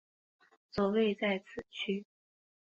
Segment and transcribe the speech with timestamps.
[0.71, 2.07] 则位在此区。